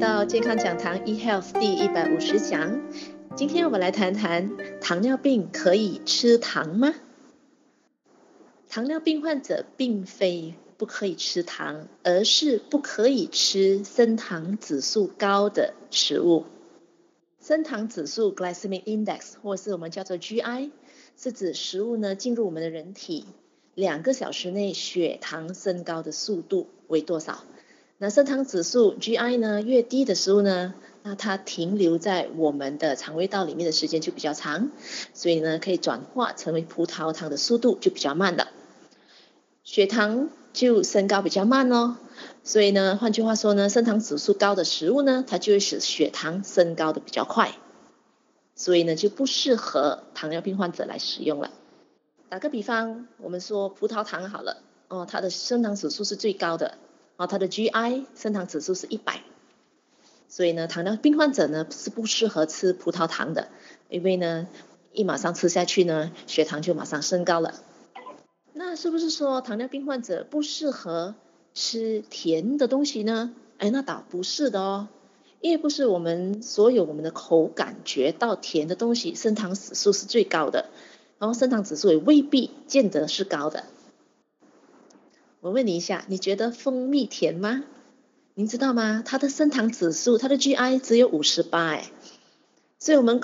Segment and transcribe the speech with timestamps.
[0.00, 2.80] 到健康讲堂 eHealth 第一百五十讲。
[3.36, 6.94] 今天我们来谈谈糖尿病可以吃糖吗？
[8.70, 16.46] 糖尿病患者并非不可以吃糖，而是不可以吃升糖指数高的食物。
[17.38, 20.70] 升糖指数 （glycemic index） 或是我们叫做 GI，
[21.18, 23.26] 是指食物呢进入我们的人体
[23.74, 27.44] 两个小时内血糖升高的速度为多少。
[28.02, 30.72] 那升糖指数 GI 呢越低的食物呢，
[31.02, 34.70] 那它停留在我们的肠胃道里面的时间就比较长，
[35.12, 38.48] 所以呢可以转化成为葡萄糖的速度就比较慢的，
[39.64, 41.98] 血糖就升高比较慢哦。
[42.42, 47.52] 所以呢，换句话说呢，升糖指数高的食物呢，它就会使血糖升高的比较快，
[48.54, 51.50] 所以呢就不适合糖尿病患者来使用了。
[52.30, 56.78] 打个比方，我们说葡萄糖好了，哦，它的升糖指数是最高的。
[57.20, 59.20] 哦，它的 GI 升糖指数是一百，
[60.26, 63.48] 所以呢，糖尿病患者呢是不适合吃葡萄糖的，
[63.90, 64.48] 因为呢，
[64.94, 67.56] 一马上吃下去呢，血糖就马上升高了。
[68.54, 71.14] 那是不是说糖尿病患者不适合
[71.52, 73.34] 吃甜的东西呢？
[73.58, 74.88] 哎，那倒不是的哦，
[75.42, 80.70] 因为不是我们所有我们的口感觉到甜的东西，升糖指数是最高的，
[81.18, 83.64] 然后升糖指数也未必见得是高的。
[85.42, 87.64] 我问你一下，你觉得蜂蜜甜吗？
[88.34, 89.02] 您知道吗？
[89.06, 91.90] 它的升糖指数，它的 GI 只有五十八哎，
[92.78, 93.22] 所以我们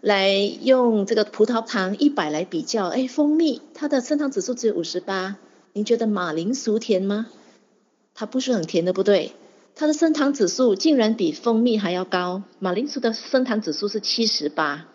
[0.00, 5.36] 来用这个葡萄糖一百来比较，哎，蜂蜜它的升糖指数只有五十八，
[5.72, 7.28] 您觉得马铃薯甜吗？
[8.12, 9.30] 它不是很甜的，不对，
[9.76, 14.88] 它的升糖指数竟然比蜂蜜还要高，马铃薯的升糖指数是七十八，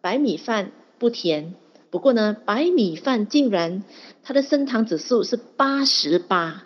[0.00, 1.56] 白米饭不甜。
[1.90, 3.84] 不过呢，白米饭竟然
[4.22, 6.64] 它的升糖指数是八十八，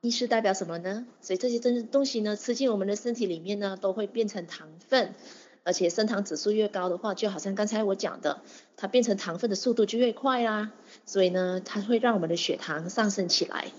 [0.00, 1.06] 意思代表什么呢？
[1.20, 5.14] 所以这些东东西呢，吃进我们的身体里面呢，都会变成糖分，
[5.64, 8.42] 而且升糖指数越高的话，就好像刚才我讲的，
[8.76, 10.72] 它变成糖分的速度就越快啦。
[11.06, 13.72] 所以呢，它会让我们的血糖上升起来。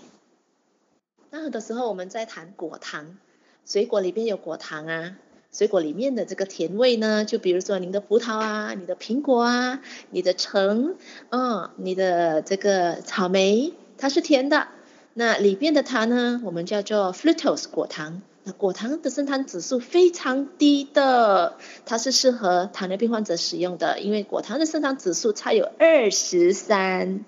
[1.29, 3.17] 那有的时候我们在谈果糖，
[3.65, 5.17] 水果里边有果糖啊。
[5.51, 10.95] 水果里面的这个甜味呢，就比如说您的葡萄啊，你的苹果啊，你的橙，
[11.29, 14.67] 嗯，你的这个草莓，它是甜的。
[15.15, 18.21] 那里边的糖呢，我们叫做 fructose 果糖。
[18.43, 27.25] 那果糖的升糖指数非常低的，它是适合糖尿病患者使用的，因为果糖的升糖指数才有二十三。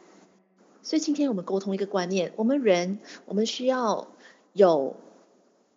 [0.84, 4.08] 所以今天我们沟通一个观念，我们人我们需要
[4.54, 4.96] 有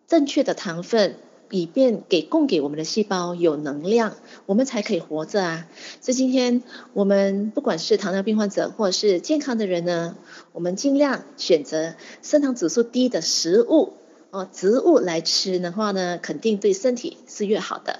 [0.07, 1.17] 正确的糖分。
[1.49, 4.13] 以便给供给我们的细胞有能量，
[4.45, 5.67] 我们才可以活着啊！
[6.01, 6.63] 所以今天
[6.93, 10.15] 我们不管是糖尿病患者或者是健康的人呢，
[10.53, 13.93] 我们尽量选择升糖指数低的食物
[14.31, 17.99] 哦，植物来吃的话呢，肯定对身体是越好的。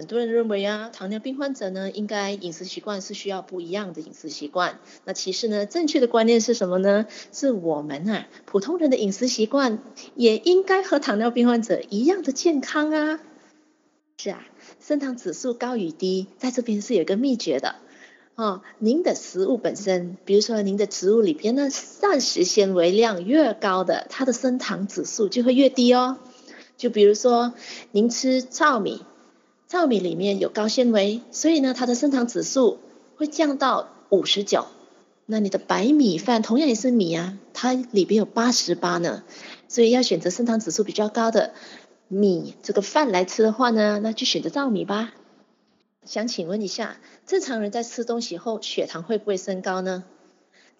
[0.00, 4.80] 很多人认为啊，糖尿病患者呢，应该饮食习惯是需要不一样的饮食习惯。
[5.04, 7.04] 那其实呢，正确的观念是什么呢？
[7.32, 9.78] 是我们啊，普通人的饮食习惯
[10.14, 13.20] 也应该和糖尿病患者一样的健康啊。
[14.16, 14.42] 是啊，
[14.80, 17.74] 升糖指数高与低，在这边是有一个秘诀的。
[18.36, 26.16] 哦，您的食物本身，比如说您的植物里边呢，膳食纤维量越高的，它的升糖指数就会越低哦。
[26.78, 27.52] 就比如说
[27.92, 29.02] 您吃糙米。
[29.70, 32.80] 糙米里面有高纤维，所以呢，它的升糖指数
[33.14, 34.66] 会降到五十九。
[35.26, 39.22] 那你的白米饭同样也是米啊，它里边有八十八呢，
[39.68, 41.52] 所以要选择升糖指数比较高的
[42.08, 45.12] 米这个饭来吃的话呢，那就选择糙米吧。
[46.04, 50.02] 想请问一下，正常人在吃东西后血糖会不会升高呢？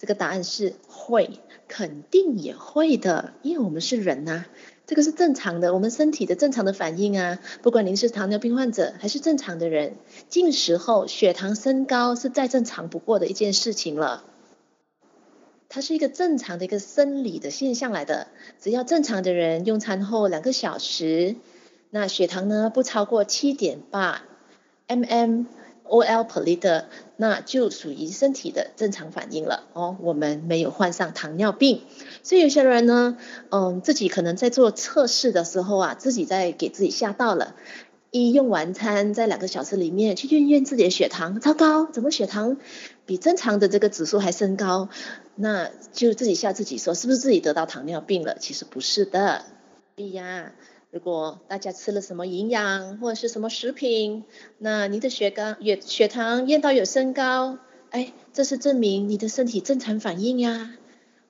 [0.01, 4.47] 这个答案是会，肯定也会的，因为我们是人呐、啊。
[4.87, 7.39] 这个是正常的，我们身体的正常的反应啊。
[7.61, 9.97] 不管您是糖尿病患者还是正常的人，
[10.31, 14.25] 进食后血糖升高是再正常不过的一件事情了。
[15.69, 18.29] 它是一个正常的一个生理的现象来的。
[18.59, 21.37] 只要正常的人用餐后两个小时，
[21.91, 24.23] 那血糖呢不超过七点八
[24.89, 25.45] mm。
[25.91, 26.85] O L P L I T E，
[27.17, 29.97] 那就属于身体的正常反应了哦。
[30.01, 31.83] 我们没有患上糖尿病，
[32.23, 33.19] 所以有些人呢，
[33.51, 37.57] 嗯，自己可能在做测试的时候啊，自己在给自己吓到了。
[38.13, 42.57] 一用完餐，在两个小时里面去验验自己的血糖，糟糕，怎么血糖
[43.05, 44.89] 比正常的这个指数还升高？
[45.35, 48.37] 那就自己吓自己说，是不是自己得到糖尿病了？
[48.39, 49.45] 其实不是的，
[49.97, 50.53] 哎呀。
[50.91, 54.25] 如果大家吃了什么营养或者是什么食品，
[54.59, 57.59] 那你的血糖、血血糖验到有升高，
[57.91, 60.75] 哎，这是证明你的身体正常反应呀。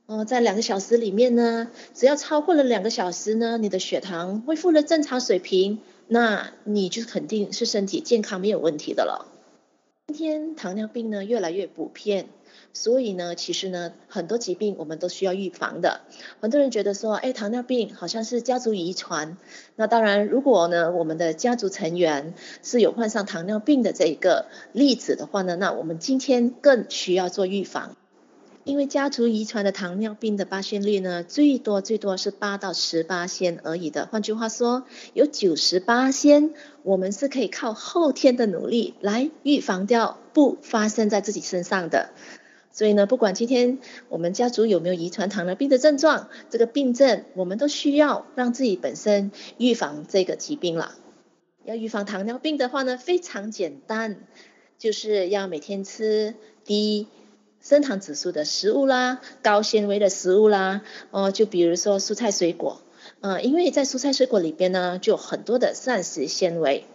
[0.06, 9.26] 哦，在两个小时里面呢，只要超过了两个小时呢，你的血糖恢复了正常水平，那你就肯定是身体健康没有问题的了。
[10.08, 12.30] 今天糖尿病呢越来越普遍，
[12.72, 16.00] 所以呢，其实呢很多疾病我们都需要预防的。
[16.40, 19.36] 很多人觉得说，哎，糖尿病好像是家族遗传。
[19.76, 27.96] 那当然，如果呢我们的家族成员是有患上糖尿病的这一个例子的话呢，那我们今天更需要做预防。
[28.64, 34.06] 因为家族遗传的糖尿病的发现率呢，最多最多是八到十八仙而已的。
[34.06, 34.84] 换句话说，
[35.14, 36.52] 有九十八仙，
[36.82, 42.10] 我们是可以靠后天的努力来预防掉，不发生在自己身上的。
[42.70, 43.78] 所以呢，不管今天
[44.08, 50.94] 我们家族有没有遗传糖尿病的症状，这个病症我们都需要让自己本身预防这个疾病了。
[51.64, 54.18] 要预防糖尿病的话呢，非常简单，
[54.78, 56.34] 就是要每天吃
[56.64, 57.08] 低
[57.62, 60.80] 升糖指数的食物啦，高纤维的食物啦，
[61.10, 62.80] 哦，就比如说蔬菜水果，
[63.20, 66.86] 呃，因为在蔬菜水果里边呢，就有很多的膳食纤维，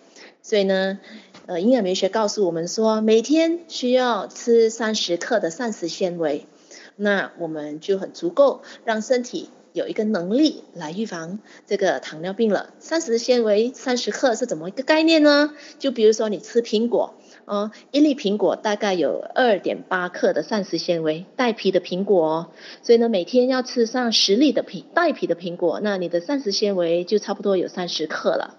[0.42, 1.00] 所以呢，
[1.46, 6.48] 呃，营养美学告诉我们说，每天需要吃三十克的膳食纤维，
[6.96, 11.38] 那我们就很足够让身体有一个能力来预防
[11.68, 12.74] 这个糖尿病了。
[12.80, 15.54] 膳食纤维三十克是怎么一个概念呢？
[15.78, 17.14] 就比如说你吃苹果。
[17.46, 22.48] 哦，一粒苹果大概有二点八克的膳食纤维，带皮的苹果哦，
[22.82, 28.58] 所以呢，每天要吃上十粒的皮带皮的苹果，那你的膳食纤维就差不多有三十克了。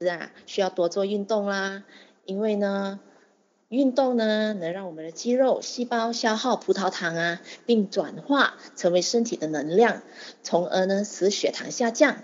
[0.00, 1.82] 是啊，需要多做运动啦，
[2.24, 3.00] 因为呢，
[3.68, 10.02] 运动呢能让我们的肌肉细胞消耗葡萄糖啊，并转化成为身体的能量，
[10.44, 12.18] 从而呢使血糖下降。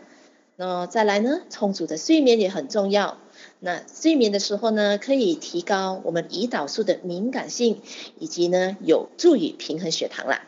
[0.55, 3.19] 那再来呢，充足的睡眠也很重要。
[3.61, 7.81] 那睡眠的时候呢，可以提高我们胰岛素的敏感性，
[8.19, 10.43] 以及呢有助于平衡血糖啦。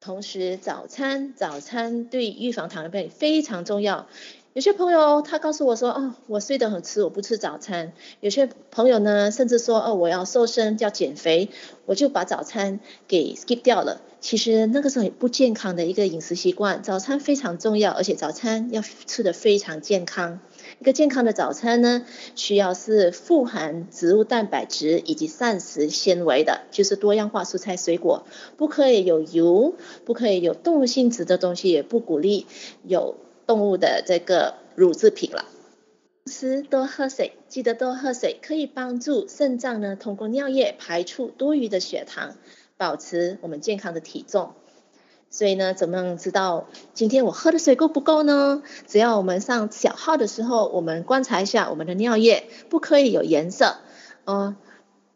[0.00, 4.08] 同时，早餐早餐对预防糖尿病非常重要。
[4.54, 7.94] 有些朋友他告诉我说，哦，我睡得很迟，我不吃早餐。
[8.20, 11.48] 有些朋友呢，甚至说，哦，我要瘦身要减肥，
[11.86, 12.78] 我就把早餐
[13.08, 14.02] 给 skip 掉了。
[14.20, 16.82] 其实那个是很不健康的一个饮食习惯。
[16.82, 20.40] 早餐非常重要，而且早餐要吃得非常健康。
[20.80, 22.04] 一个健康的早餐呢，
[22.34, 28.26] 需要是富含植物蛋白质以及膳食纤维的，就是多样化蔬菜水果，
[28.58, 32.46] 不可以有油，不可以有动物性质的东西，也不鼓励
[32.86, 33.16] 有
[33.46, 35.44] 动物的这个乳制品了。
[36.24, 42.36] 同时多喝水，记得多喝水，可以帮助肾脏呢通过尿液排出多余的血糖，
[42.76, 44.52] 保持我们健康的体重。
[45.30, 48.62] 所以呢，怎么样知道今天我喝的水够不够呢？
[48.86, 53.78] 只要我们上小号的时候，我们观察一下我们的尿液，不可以有颜色。
[54.24, 54.54] 呃，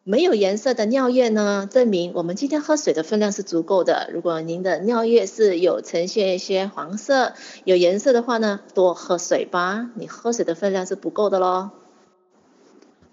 [0.09, 4.09] 没有颜色的尿液呢，证明我们今天喝水的分量是足够的。
[4.15, 7.33] 如果您的尿液是有呈现一些黄色、
[7.65, 11.73] 有颜色的话呢，多喝水吧，你喝水的分量是不够的咯。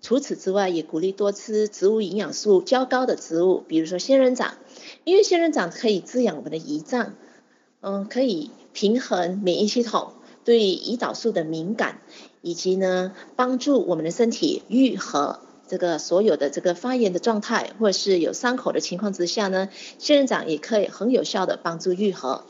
[0.04, 4.54] 除此之外，也鼓励多吃植物营养素较高的植物，比如说仙人掌。
[5.04, 7.16] 因为仙人掌可以滋养我们的胰脏，
[7.82, 10.14] 嗯，可以平衡免疫系统
[10.46, 12.02] 对胰岛素的敏感，
[12.44, 22.44] 以及呢帮助我们的身体愈合这个所有的这个发炎的状态，或者是有伤口的情况之下呢，仙人掌也可以很有效的帮助愈合。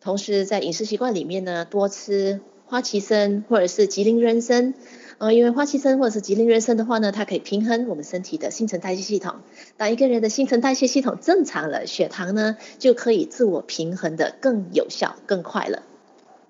[0.00, 4.74] 同时在饮食习惯里面呢，多吃花旗参或者是吉林人参。
[5.18, 9.36] 呃，因为花旗参或者是吉林人参的话呢，它可以平衡我们身体的新陈代谢系统。
[9.76, 15.82] 当一个人的新陈代谢系统正常了，血糖呢就可以自我平衡的更有效、更快了。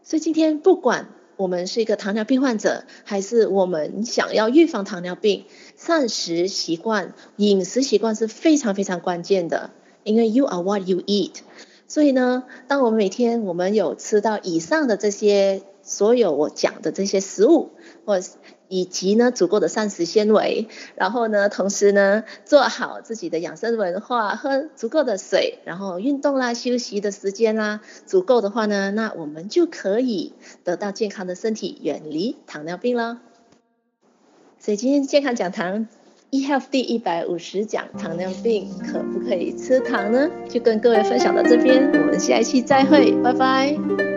[0.02, 1.08] 所以今天不管
[1.38, 5.44] 我们是一个糖尿病患者，还是我们想要预防糖尿病，
[5.76, 9.70] 膳食习惯、饮食习惯是非常非常关键的。
[10.02, 11.34] 因为 you are what you eat。
[11.88, 17.70] 所以呢，当我们每天我们有吃到以上的这些所有我讲的这些食物，
[18.04, 18.20] 或
[18.68, 33.22] 以及呢足够的膳食纤维，然后呢同时呢做好自己的养生文化，喝足够的水，然后运动啦、休息的时间啦足够的话呢，那我们就可以得到健康的身体，远离糖尿病了。
[34.58, 35.88] 所以今天健康讲堂
[36.30, 40.28] eHealth 第一百五十讲糖尿病可不可以吃糖呢？
[40.48, 44.07] 就跟各位分享到这边，我们下一期再会，拜拜。